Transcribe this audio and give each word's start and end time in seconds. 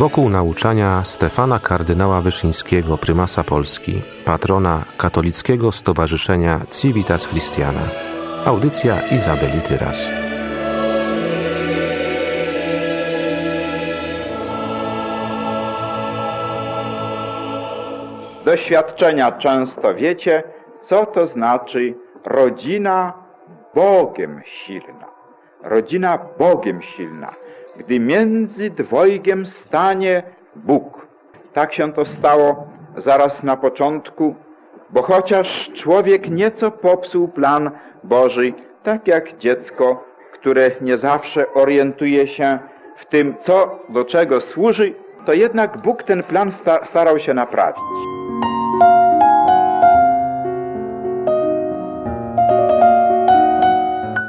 wokół 0.00 0.28
nauczania 0.28 1.04
Stefana 1.04 1.58
kardynała 1.58 2.20
Wyszyńskiego, 2.20 2.98
prymasa 2.98 3.44
Polski, 3.44 4.02
patrona 4.24 4.84
katolickiego 4.98 5.72
stowarzyszenia 5.72 6.60
Civitas 6.70 7.28
Christiana. 7.28 7.80
Audycja 8.44 9.08
Izabeli 9.08 9.60
Tyras. 9.60 10.08
Doświadczenia 18.44 19.32
często 19.32 19.94
wiecie, 19.94 20.42
co 20.82 21.06
to 21.06 21.26
znaczy 21.26 21.94
rodzina 22.24 23.12
Bogiem 23.74 24.42
silna. 24.44 25.06
Rodzina 25.62 26.18
Bogiem 26.38 26.82
silna 26.82 27.34
gdy 27.76 28.00
między 28.00 28.70
dwojgiem 28.70 29.46
stanie 29.46 30.22
Bóg. 30.56 31.06
Tak 31.52 31.72
się 31.72 31.92
to 31.92 32.04
stało 32.04 32.66
zaraz 32.96 33.42
na 33.42 33.56
początku, 33.56 34.34
bo 34.90 35.02
chociaż 35.02 35.70
człowiek 35.74 36.30
nieco 36.30 36.70
popsuł 36.70 37.28
plan 37.28 37.70
Boży, 38.04 38.52
tak 38.82 39.08
jak 39.08 39.38
dziecko, 39.38 40.04
które 40.32 40.70
nie 40.80 40.96
zawsze 40.96 41.54
orientuje 41.54 42.28
się 42.28 42.58
w 42.96 43.06
tym, 43.06 43.34
co 43.40 43.78
do 43.88 44.04
czego 44.04 44.40
służy, 44.40 44.94
to 45.26 45.32
jednak 45.32 45.78
Bóg 45.78 46.02
ten 46.02 46.22
plan 46.22 46.50
starał 46.84 47.18
się 47.18 47.34
naprawić. 47.34 47.82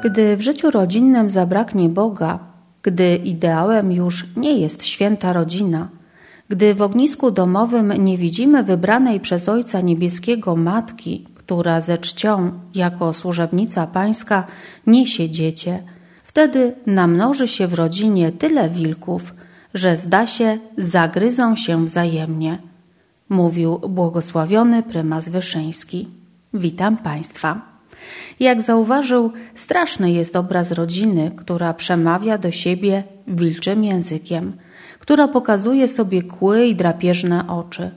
Gdy 0.03 0.37
w 0.37 0.41
życiu 0.41 0.71
rodzinnym 0.71 1.31
zabraknie 1.31 1.89
Boga, 1.89 2.39
gdy 2.83 3.15
ideałem 3.15 3.91
już 3.91 4.25
nie 4.37 4.59
jest 4.59 4.85
święta 4.85 5.33
rodzina, 5.33 5.89
gdy 6.49 6.75
w 6.75 6.81
ognisku 6.81 7.31
domowym 7.31 7.91
nie 8.05 8.17
widzimy 8.17 8.63
wybranej 8.63 9.19
przez 9.19 9.49
Ojca 9.49 9.81
Niebieskiego 9.81 10.55
Matki, 10.55 11.25
która 11.35 11.81
ze 11.81 11.97
czcią, 11.97 12.51
jako 12.75 13.13
służebnica 13.13 13.87
pańska, 13.87 14.47
niesie 14.87 15.29
dziecię, 15.29 15.83
wtedy 16.23 16.75
namnoży 16.85 17.47
się 17.47 17.67
w 17.67 17.73
rodzinie 17.73 18.31
tyle 18.31 18.69
wilków, 18.69 19.33
że 19.73 19.97
zda 19.97 20.27
się 20.27 20.57
zagryzą 20.77 21.55
się 21.55 21.85
wzajemnie, 21.85 22.57
mówił 23.29 23.79
błogosławiony 23.79 24.83
prymas 24.83 25.29
Wyszyński. 25.29 26.07
Witam 26.53 26.97
Państwa. 26.97 27.70
Jak 28.39 28.61
zauważył, 28.61 29.31
straszny 29.55 30.11
jest 30.11 30.35
obraz 30.35 30.71
rodziny, 30.71 31.31
która 31.35 31.73
przemawia 31.73 32.37
do 32.37 32.51
siebie 32.51 33.03
wilczym 33.27 33.83
językiem, 33.83 34.53
która 34.99 35.27
pokazuje 35.27 35.87
sobie 35.87 36.23
kły 36.23 36.65
i 36.65 36.75
drapieżne 36.75 37.47
oczy. 37.47 37.91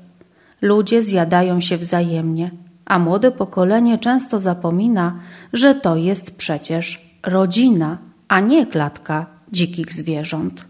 Ludzie 0.62 1.02
zjadają 1.02 1.60
się 1.60 1.76
wzajemnie, 1.76 2.50
a 2.84 2.98
młode 2.98 3.30
pokolenie 3.30 3.98
często 3.98 4.40
zapomina, 4.40 5.18
że 5.52 5.74
to 5.74 5.96
jest 5.96 6.36
przecież 6.36 7.10
rodzina, 7.22 7.98
a 8.28 8.40
nie 8.40 8.66
klatka 8.66 9.26
dzikich 9.52 9.92
zwierząt. 9.92 10.66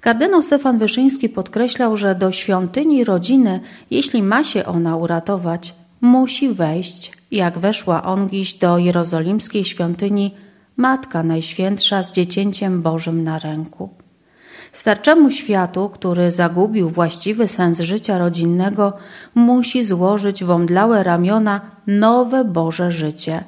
Kardynał 0.00 0.42
Stefan 0.42 0.78
Wyszyński 0.78 1.28
podkreślał, 1.28 1.96
że 1.96 2.14
do 2.14 2.32
świątyni 2.32 3.04
rodziny, 3.04 3.60
jeśli 3.90 4.22
ma 4.22 4.44
się 4.44 4.66
ona 4.66 4.96
uratować, 4.96 5.74
musi 6.00 6.48
wejść, 6.48 7.12
jak 7.34 7.58
weszła 7.58 8.02
ongiś 8.02 8.54
do 8.54 8.78
jerozolimskiej 8.78 9.64
świątyni 9.64 10.34
Matka 10.76 11.22
Najświętsza 11.22 12.02
z 12.02 12.12
Dziecięciem 12.12 12.82
Bożym 12.82 13.24
na 13.24 13.38
ręku. 13.38 13.88
Starczemu 14.72 15.30
światu, 15.30 15.88
który 15.88 16.30
zagubił 16.30 16.90
właściwy 16.90 17.48
sens 17.48 17.80
życia 17.80 18.18
rodzinnego, 18.18 18.92
musi 19.34 19.84
złożyć 19.84 20.44
w 20.44 20.50
omdlałe 20.50 21.02
ramiona 21.02 21.60
nowe 21.86 22.44
Boże 22.44 22.92
życie, 22.92 23.44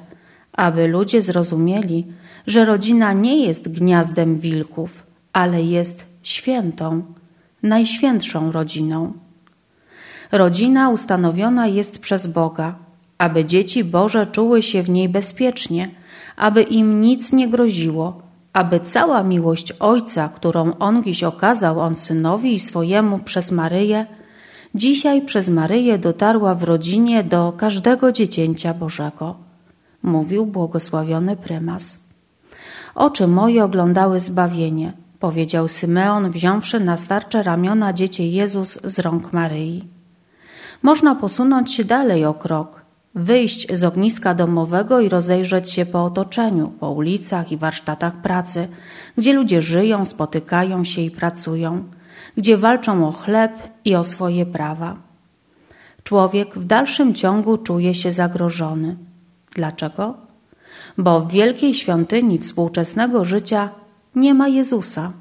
aby 0.53 0.87
ludzie 0.87 1.21
zrozumieli, 1.21 2.07
że 2.47 2.65
rodzina 2.65 3.13
nie 3.13 3.45
jest 3.45 3.69
gniazdem 3.69 4.37
wilków, 4.37 5.03
ale 5.33 5.61
jest 5.61 6.05
świętą, 6.23 7.03
najświętszą 7.63 8.51
rodziną. 8.51 9.13
Rodzina 10.31 10.89
ustanowiona 10.89 11.67
jest 11.67 11.99
przez 11.99 12.27
Boga, 12.27 12.86
aby 13.17 13.45
dzieci 13.45 13.83
Boże 13.83 14.27
czuły 14.27 14.63
się 14.63 14.83
w 14.83 14.89
niej 14.89 15.09
bezpiecznie, 15.09 15.89
aby 16.35 16.61
im 16.61 17.01
nic 17.01 17.31
nie 17.31 17.47
groziło, 17.47 18.21
aby 18.53 18.79
cała 18.79 19.23
miłość 19.23 19.71
Ojca, 19.71 20.29
którą 20.29 20.73
On 20.79 21.03
dziś 21.03 21.23
okazał 21.23 21.79
On 21.79 21.95
Synowi 21.95 22.53
i 22.53 22.59
swojemu 22.59 23.19
przez 23.19 23.51
Maryję, 23.51 24.05
dzisiaj 24.75 25.21
przez 25.21 25.49
Maryję 25.49 25.97
dotarła 25.97 26.55
w 26.55 26.63
rodzinie 26.63 27.23
do 27.23 27.53
każdego 27.57 28.11
dziecięcia 28.11 28.73
Bożego, 28.73 29.35
mówił 30.03 30.45
błogosławiony 30.45 31.35
prymas. 31.35 31.97
Oczy 32.95 33.27
moje 33.27 33.63
oglądały 33.63 34.19
zbawienie, 34.19 34.93
powiedział 35.19 35.67
Symeon, 35.67 36.31
wziąwszy 36.31 36.79
na 36.79 36.97
starcze 36.97 37.43
ramiona 37.43 37.93
dziecię 37.93 38.27
Jezus 38.27 38.79
z 38.83 38.99
rąk 38.99 39.33
Maryi. 39.33 39.87
Można 40.81 41.15
posunąć 41.15 41.73
się 41.73 41.83
dalej 41.83 42.25
o 42.25 42.33
krok, 42.33 42.86
wyjść 43.17 43.67
z 43.73 43.83
ogniska 43.83 44.33
domowego 44.33 44.99
i 44.99 45.09
rozejrzeć 45.09 45.71
się 45.71 45.85
po 45.85 46.05
otoczeniu, 46.05 46.67
po 46.67 46.91
ulicach 46.91 47.51
i 47.51 47.57
warsztatach 47.57 48.13
pracy, 48.21 48.67
gdzie 49.17 49.33
ludzie 49.33 49.61
żyją, 49.61 50.05
spotykają 50.05 50.83
się 50.83 51.01
i 51.01 51.11
pracują, 51.11 51.83
gdzie 52.37 52.57
walczą 52.57 53.07
o 53.07 53.11
chleb 53.11 53.51
i 53.85 53.95
o 53.95 54.03
swoje 54.03 54.45
prawa. 54.45 54.95
Człowiek 56.03 56.55
w 56.55 56.65
dalszym 56.65 57.13
ciągu 57.13 57.57
czuje 57.57 57.95
się 57.95 58.11
zagrożony. 58.11 58.95
Dlaczego? 59.55 60.13
Bo 60.97 61.19
w 61.19 61.31
wielkiej 61.31 61.73
świątyni 61.73 62.39
współczesnego 62.39 63.25
życia 63.25 63.69
nie 64.15 64.33
ma 64.33 64.47
Jezusa 64.47 65.11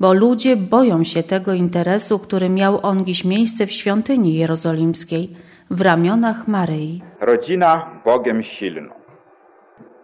bo 0.00 0.12
ludzie 0.12 0.56
boją 0.56 1.04
się 1.04 1.22
tego 1.22 1.54
interesu, 1.54 2.18
który 2.18 2.48
miał 2.48 2.86
on 2.86 3.04
dziś 3.04 3.24
miejsce 3.24 3.66
w 3.66 3.72
świątyni 3.72 4.34
jerozolimskiej, 4.34 5.30
w 5.70 5.80
ramionach 5.80 6.48
Maryi. 6.48 7.02
Rodzina 7.20 7.90
Bogiem 8.04 8.42
silną. 8.42 8.94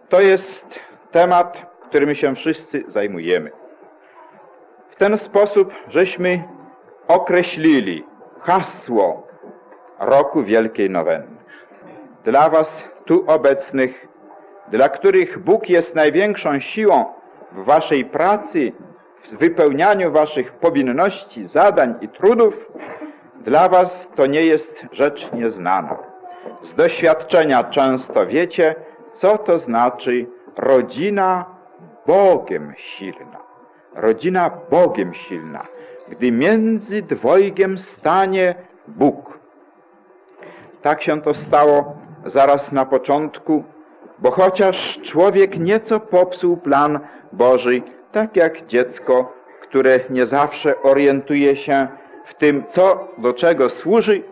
To 0.09 0.21
jest 0.21 0.79
temat, 1.11 1.65
którym 1.89 2.15
się 2.15 2.35
wszyscy 2.35 2.83
zajmujemy. 2.87 3.51
W 4.89 4.95
ten 4.95 5.17
sposób 5.17 5.73
żeśmy 5.87 6.43
określili 7.07 8.03
hasło 8.41 9.27
roku 9.99 10.43
Wielkiej 10.43 10.89
Nowenny. 10.89 11.37
Dla 12.25 12.49
Was 12.49 12.89
tu 13.05 13.23
obecnych, 13.27 14.07
dla 14.67 14.89
których 14.89 15.39
Bóg 15.39 15.69
jest 15.69 15.95
największą 15.95 16.59
siłą 16.59 17.05
w 17.51 17.65
Waszej 17.65 18.05
pracy 18.05 18.71
w 19.23 19.37
wypełnianiu 19.37 20.11
waszych 20.11 20.53
powinności, 20.53 21.45
zadań 21.45 21.95
i 22.01 22.09
trudów, 22.09 22.53
dla 23.43 23.69
was 23.69 24.09
to 24.15 24.25
nie 24.25 24.45
jest 24.45 24.85
rzecz 24.91 25.31
nieznana. 25.33 25.97
Z 26.61 26.73
doświadczenia 26.73 27.63
często 27.63 28.27
wiecie, 28.27 28.75
co 29.13 29.37
to 29.37 29.59
znaczy 29.59 30.25
rodzina 30.57 31.45
Bogiem 32.07 32.73
silna. 32.77 33.37
Rodzina 33.95 34.51
Bogiem 34.71 35.13
silna, 35.13 35.65
gdy 36.09 36.31
między 36.31 37.01
dwojgiem 37.01 37.77
stanie 37.77 38.55
Bóg. 38.87 39.39
Tak 40.81 41.01
się 41.01 41.21
to 41.21 41.33
stało 41.33 41.95
zaraz 42.25 42.71
na 42.71 42.85
początku, 42.85 43.63
bo 44.19 44.31
chociaż 44.31 44.99
człowiek 45.03 45.59
nieco 45.59 45.99
popsuł 45.99 46.57
plan 46.57 46.99
Boży, 47.31 47.81
tak 48.11 48.35
jak 48.35 48.65
dziecko, 48.65 49.33
które 49.61 49.99
nie 50.09 50.25
zawsze 50.25 50.81
orientuje 50.81 51.55
się 51.55 51.87
w 52.25 52.33
tym, 52.33 52.63
co 52.69 53.07
do 53.17 53.33
czego 53.33 53.69
służy, 53.69 54.23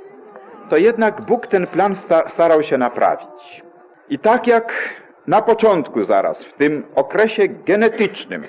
to 0.70 0.78
jednak 0.78 1.22
Bóg 1.22 1.48
ten 1.48 1.68
plan 1.68 1.96
starał 2.28 2.64
się 2.64 2.78
naprawić. 2.78 3.64
I 4.10 4.20
tak 4.20 4.48
jak 4.48 4.74
na 5.28 5.42
początku 5.42 6.04
zaraz, 6.04 6.44
w 6.44 6.54
tym 6.54 6.84
okresie 6.96 7.48
genetycznym, 7.48 8.44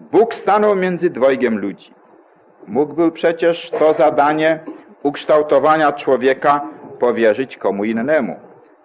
Bóg 0.00 0.34
stanął 0.34 0.76
między 0.76 1.10
dwojgiem 1.10 1.58
ludzi. 1.58 1.94
Mógłby 2.66 3.12
przecież 3.12 3.70
to 3.70 3.94
zadanie 3.94 4.60
ukształtowania 5.02 5.92
człowieka 5.92 6.68
powierzyć 7.00 7.56
komu 7.56 7.84
innemu. 7.84 8.36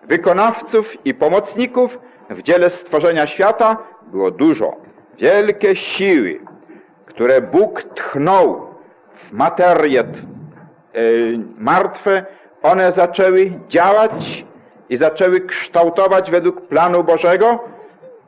Wykonawców 0.04 1.06
i 1.06 1.14
pomocników 1.14 2.00
w 2.30 2.42
dziele 2.42 2.70
stworzenia 2.70 3.28
świata 3.28 3.78
było 4.12 4.32
dużo 4.32 4.76
wielkie 5.18 5.76
siły, 5.76 6.40
które 7.06 7.42
Bóg 7.42 7.84
tchnął 7.96 8.67
w 9.18 9.32
materię 9.32 10.00
e, 10.02 10.06
martwe, 11.58 12.26
one 12.64 12.92
zaczęły 12.92 13.52
działać 13.68 14.46
i 14.90 14.98
zaczęły 14.98 15.42
kształtować 15.42 16.32
według 16.32 16.68
planu 16.68 17.04
Bożego 17.04 17.60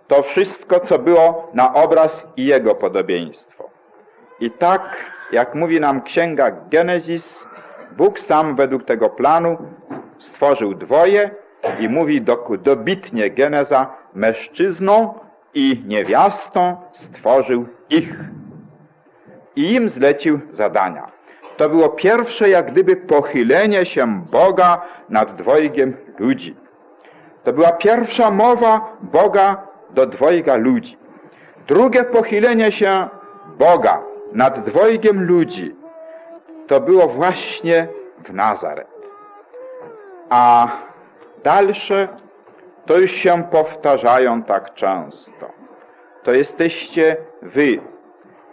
to 0.07 0.23
wszystko, 0.23 0.79
co 0.79 0.99
było 0.99 1.51
na 1.53 1.73
obraz 1.73 2.23
i 2.37 2.45
Jego 2.45 2.75
podobieństwo. 2.75 3.69
I 4.39 4.51
tak 4.51 4.81
Jak 5.31 5.55
mówi 5.55 5.79
nam 5.79 6.01
księga 6.01 6.51
Genesis, 6.69 7.47
Bóg 7.97 8.19
sam 8.19 8.55
według 8.55 8.85
tego 8.85 9.09
planu 9.09 9.57
stworzył 10.19 10.73
dwoje 10.73 11.31
i 11.79 11.89
mówi 11.89 12.21
dobitnie 12.63 13.29
Geneza, 13.29 13.93
mężczyzną 14.13 15.13
i 15.53 15.83
niewiastą 15.85 16.77
stworzył 16.91 17.65
ich 17.89 18.19
i 19.55 19.73
im 19.73 19.89
zlecił 19.89 20.39
zadania. 20.51 21.11
To 21.57 21.69
było 21.69 21.89
pierwsze 21.89 22.49
jak 22.49 22.71
gdyby 22.71 22.95
pochylenie 22.95 23.85
się 23.85 24.23
Boga 24.31 24.81
nad 25.09 25.35
dwojgiem 25.35 25.93
ludzi. 26.19 26.55
To 27.43 27.53
była 27.53 27.71
pierwsza 27.71 28.31
mowa 28.31 28.97
Boga 29.01 29.67
do 29.89 30.05
dwojga 30.05 30.55
ludzi. 30.55 30.97
Drugie 31.67 32.03
pochylenie 32.03 32.71
się 32.71 33.09
Boga 33.59 34.01
nad 34.33 34.59
dwojgiem 34.69 35.23
ludzi 35.23 35.79
to 36.69 36.81
było 36.81 37.07
właśnie 37.07 37.87
w 38.25 38.33
Nazaret. 38.33 38.87
A 40.29 40.67
dalsze 41.43 42.07
to 42.85 42.97
już 42.97 43.11
się 43.11 43.43
powtarzają 43.51 44.43
tak 44.43 44.73
często. 44.73 45.49
To 46.23 46.31
jesteście 46.31 47.17
wy. 47.41 47.79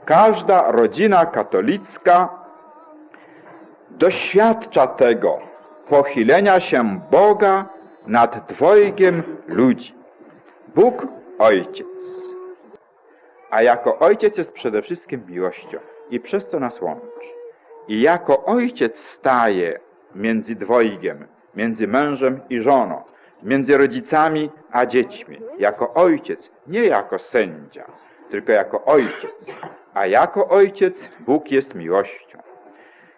Każda 0.07 0.73
rodzina 0.73 1.27
katolicka 1.27 2.29
doświadcza 3.91 4.87
tego 4.87 5.39
pochylenia 5.89 6.61
się 6.61 7.01
Boga 7.11 7.69
nad 8.07 8.47
dwojgiem 8.53 9.23
ludzi. 9.49 9.95
Bóg 10.75 11.07
Ojciec. 11.39 11.87
A 13.51 13.63
jako 13.63 13.99
Ojciec 13.99 14.39
jest 14.39 14.53
przede 14.53 14.83
wszystkim 14.83 15.23
miłością 15.29 15.79
i 16.11 16.21
przez 16.21 16.49
to 16.49 16.61
nas 16.61 16.81
łączy. 16.81 17.27
I 17.89 18.01
jako 18.01 18.45
Ojciec 18.45 18.99
staje 18.99 19.81
między 20.15 20.55
dwojgiem, 20.55 21.27
między 21.55 21.89
mężem 21.89 22.41
i 22.51 22.61
żoną, 22.61 23.03
między 23.43 23.79
rodzicami 23.79 24.51
a 24.73 24.87
dziećmi. 24.87 25.41
Jako 25.59 25.95
ojciec, 25.95 26.51
nie 26.67 26.85
jako 26.85 27.19
sędzia, 27.19 27.85
tylko 28.31 28.53
jako 28.53 28.85
ojciec. 28.85 29.55
A 29.97 30.07
jako 30.07 30.49
ojciec 30.49 31.09
Bóg 31.21 31.51
jest 31.51 31.75
miłością. 31.75 32.39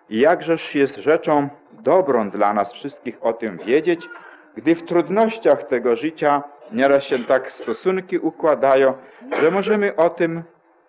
I 0.08 0.20
jakżeż 0.20 0.74
jest 0.74 0.96
rzeczą 0.96 1.48
dobrą 1.72 2.30
dla 2.30 2.52
nas 2.54 2.72
wszystkich 2.72 3.18
o 3.20 3.32
tym 3.32 3.58
wiedzieć, 3.58 4.08
gdy 4.56 4.74
w 4.74 4.82
trudnościach 4.82 5.62
tego 5.62 5.96
życia 5.96 6.42
nieraz 6.72 7.04
się 7.04 7.18
tak 7.18 7.52
stosunki 7.52 8.18
układają, 8.18 8.94
że 9.42 9.50
możemy 9.50 9.96
o 9.96 10.10
tym 10.10 10.42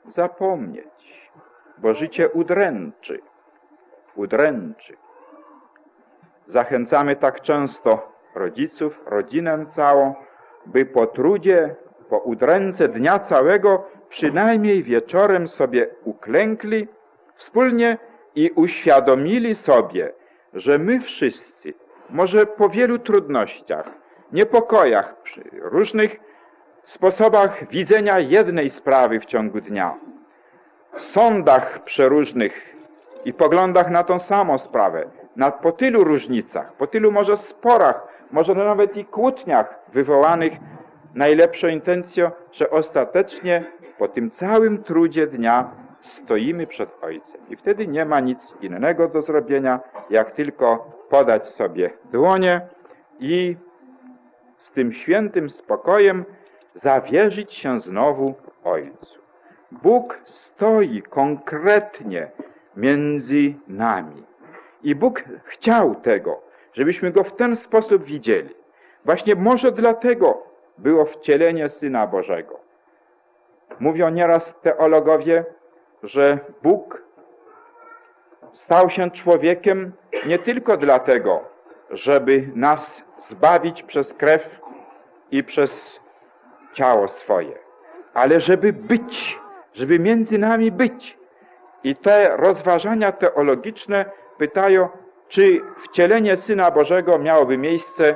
zapomnieć, 0.05 1.29
bo 1.77 1.93
życie 1.93 2.29
udręczy, 2.29 3.19
udręczy. 4.15 4.97
Zachęcamy 6.47 7.15
tak 7.15 7.41
często 7.41 8.11
rodziców, 8.35 8.99
rodzinę 9.05 9.65
całą, 9.65 10.15
by 10.65 10.85
po 10.85 11.07
trudzie, 11.07 11.75
po 12.09 12.17
udręce 12.17 12.87
dnia 12.87 13.19
całego 13.19 13.98
przynajmniej 14.09 14.83
wieczorem 14.83 15.47
sobie 15.47 15.87
uklękli 16.03 16.87
wspólnie 17.35 17.97
i 18.35 18.51
uświadomili 18.51 19.55
sobie, 19.55 20.13
że 20.53 20.77
my 20.77 20.99
wszyscy, 20.99 21.73
może 22.09 22.45
po 22.45 22.69
wielu 22.69 22.99
trudnościach, 22.99 23.89
niepokojach, 24.31 25.15
różnych 25.61 26.19
sposobach 26.83 27.67
widzenia 27.67 28.19
jednej 28.19 28.69
sprawy 28.69 29.19
w 29.19 29.25
ciągu 29.25 29.61
dnia, 29.61 29.95
sądach 30.97 31.83
przeróżnych 31.83 32.75
i 33.25 33.33
poglądach 33.33 33.89
na 33.89 34.03
tą 34.03 34.19
samą 34.19 34.57
sprawę, 34.57 35.05
na, 35.35 35.51
po 35.51 35.71
tylu 35.71 36.03
różnicach, 36.03 36.73
po 36.73 36.87
tylu 36.87 37.11
może 37.11 37.37
sporach, 37.37 38.07
może 38.31 38.55
nawet 38.55 38.97
i 38.97 39.05
kłótniach 39.05 39.79
wywołanych 39.93 40.53
najlepszą 41.15 41.67
intencją, 41.67 42.31
że 42.51 42.69
ostatecznie 42.69 43.63
po 43.99 44.07
tym 44.07 44.31
całym 44.31 44.83
trudzie 44.83 45.27
dnia 45.27 45.71
stoimy 46.01 46.67
przed 46.67 46.89
Ojcem. 47.01 47.41
I 47.49 47.55
wtedy 47.55 47.87
nie 47.87 48.05
ma 48.05 48.19
nic 48.19 48.53
innego 48.61 49.07
do 49.07 49.21
zrobienia, 49.21 49.79
jak 50.09 50.31
tylko 50.31 50.91
podać 51.09 51.47
sobie 51.47 51.89
dłonie 52.11 52.61
i 53.19 53.57
z 54.57 54.71
tym 54.71 54.93
świętym 54.93 55.49
spokojem 55.49 56.25
zawierzyć 56.73 57.53
się 57.53 57.79
znowu 57.79 58.33
Ojcu. 58.63 59.19
Bóg 59.71 60.19
stoi 60.25 61.01
konkretnie 61.01 62.31
między 62.75 63.53
nami. 63.67 64.23
I 64.83 64.95
Bóg 64.95 65.23
chciał 65.43 65.95
tego, 65.95 66.41
żebyśmy 66.73 67.11
Go 67.11 67.23
w 67.23 67.35
ten 67.35 67.55
sposób 67.55 68.03
widzieli. 68.03 68.55
Właśnie 69.05 69.35
może 69.35 69.71
dlatego 69.71 70.43
było 70.77 71.05
wcielenie 71.05 71.69
Syna 71.69 72.07
Bożego. 72.07 72.68
Mówią 73.79 74.09
nieraz 74.09 74.55
teologowie, 74.61 75.45
że 76.03 76.39
Bóg 76.63 77.03
stał 78.53 78.89
się 78.89 79.11
człowiekiem 79.11 79.91
nie 80.25 80.39
tylko 80.39 80.77
dlatego, 80.77 81.43
żeby 81.89 82.49
nas 82.55 83.03
zbawić 83.17 83.83
przez 83.83 84.13
krew 84.13 84.59
i 85.31 85.43
przez 85.43 85.99
ciało 86.73 87.07
swoje, 87.07 87.59
ale 88.13 88.41
żeby 88.41 88.73
być, 88.73 89.39
żeby 89.73 89.99
między 89.99 90.37
nami 90.37 90.71
być. 90.71 91.19
I 91.83 91.95
te 91.95 92.37
rozważania 92.37 93.11
teologiczne 93.11 94.05
pytają, 94.37 94.89
czy 95.27 95.61
wcielenie 95.83 96.37
Syna 96.37 96.71
Bożego 96.71 97.19
miałoby 97.19 97.57
miejsce, 97.57 98.15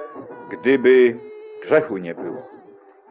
gdyby 0.50 1.20
grzechu 1.64 1.98
nie 1.98 2.16
było. 2.16 2.48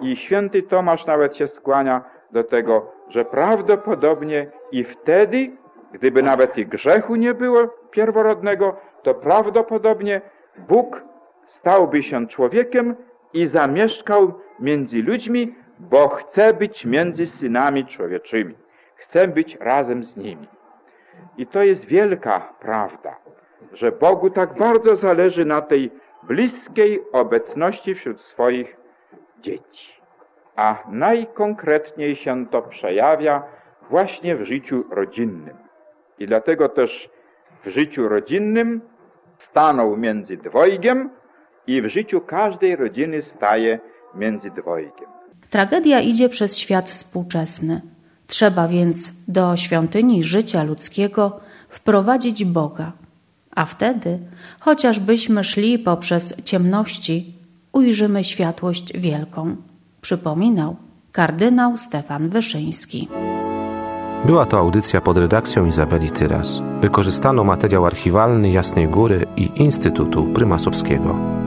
I 0.00 0.17
święty 0.17 0.62
Tomasz 0.62 1.06
nawet 1.06 1.37
się 1.37 1.49
skłania 1.49 2.05
do 2.32 2.44
tego, 2.44 2.93
że 3.08 3.25
prawdopodobnie 3.25 4.50
i 4.73 4.84
wtedy, 4.84 5.50
gdyby 5.93 6.23
nawet 6.23 6.58
i 6.58 6.67
grzechu 6.67 7.17
nie 7.17 7.34
było 7.34 7.69
pierworodnego, 7.90 8.76
to 9.02 9.14
prawdopodobnie 9.14 10.20
Bóg 10.69 11.02
stałby 11.46 12.02
się 12.02 12.26
człowiekiem 12.26 12.94
i 13.32 13.46
zamieszkał 13.46 14.32
między 14.61 15.02
ludźmi, 15.02 15.54
bo 15.78 16.09
chce 16.09 16.54
być 16.54 16.85
między 16.85 17.26
synami 17.26 17.87
człowieczymi. 17.87 18.54
Chce 18.97 19.28
być 19.28 19.57
razem 19.61 20.04
z 20.04 20.16
nimi. 20.16 20.49
I 21.38 21.47
to 21.47 21.62
jest 21.62 21.85
wielka 21.85 22.54
prawda, 22.61 23.16
że 23.73 23.92
Bogu 23.92 24.30
tak 24.30 24.54
bardzo 24.54 24.97
zależy 24.97 25.45
na 25.45 25.61
tej 25.61 25.90
bliskiej 26.23 27.00
obecności 27.12 27.95
wśród 27.95 28.21
swoich 28.21 28.76
dzieci. 29.40 30.01
A 30.56 30.85
najkonkretniej 30.88 32.16
się 32.16 32.47
to 32.47 32.62
przejawia 32.62 33.42
właśnie 33.90 34.37
w 34.37 34.44
życiu 34.44 34.85
rodzinnym. 34.90 35.56
I 36.18 36.26
dlatego 36.26 36.68
też 36.68 37.11
w 37.64 37.68
życiu 37.68 38.09
rodzinnym 38.09 38.80
stanął 39.38 39.97
między 39.97 40.37
dwojgiem 40.37 41.11
i 41.66 41.82
w 41.82 41.88
życiu 41.88 42.21
każdej 42.21 42.76
rodziny 42.76 43.23
staje 43.23 43.80
między 44.14 44.50
dwojgiem. 44.50 45.09
Tragedia 45.50 46.00
idzie 46.00 46.28
przez 46.28 46.59
świat 46.59 46.90
współczesny. 46.90 47.80
Trzeba 48.26 48.68
więc 48.68 49.12
do 49.28 49.56
świątyni 49.56 50.25
życia 50.25 50.62
ludzkiego 50.62 51.40
wprowadzić 51.68 52.44
Boga, 52.44 52.92
a 53.56 53.64
wtedy, 53.64 54.18
chociażbyśmy 54.61 55.44
szli 55.44 55.78
poprzez 55.78 56.42
ciemności, 56.44 57.35
ujrzymy 57.73 58.25
światłość 58.25 58.99
wielką, 58.99 59.56
przypominał 60.02 60.76
kardynał 61.12 61.76
Stefan 61.76 62.28
Wyszyński. 62.28 63.09
Była 64.25 64.47
to 64.47 64.59
audycja 64.59 65.00
pod 65.00 65.16
redakcją 65.16 65.66
Izabeli 65.66 66.11
Tyras. 66.11 66.62
Wykorzystano 66.80 67.44
materiał 67.44 67.87
archiwalny 67.87 68.50
Jasnej 68.50 68.88
Góry 68.88 69.26
i 69.37 69.50
Instytutu 69.54 70.25
Prymasowskiego. 70.25 71.41